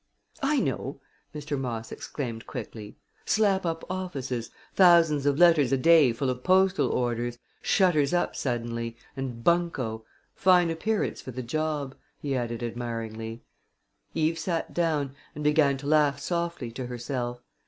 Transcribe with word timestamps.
"I 0.41 0.59
know!" 0.59 0.99
Mr. 1.31 1.59
Moss 1.59 1.91
exclaimed 1.91 2.47
quickly. 2.47 2.97
"Slap 3.23 3.67
up 3.67 3.83
offices; 3.87 4.49
thousands 4.73 5.27
of 5.27 5.37
letters 5.37 5.71
a 5.71 5.77
day 5.77 6.11
full 6.11 6.31
of 6.31 6.43
postal 6.43 6.89
orders; 6.89 7.37
shutters 7.61 8.11
up 8.11 8.35
suddenly 8.35 8.97
and 9.15 9.43
bunco! 9.43 10.03
Fine 10.33 10.71
appearance 10.71 11.21
for 11.21 11.29
the 11.29 11.43
job!" 11.43 11.95
he 12.19 12.35
added 12.35 12.63
admiringly. 12.63 13.43
Eve 14.15 14.39
sat 14.39 14.73
down 14.73 15.13
and 15.35 15.43
began 15.43 15.77
to 15.77 15.85
laugh 15.85 16.19
softly 16.19 16.71
to 16.71 16.87
herself. 16.87 17.43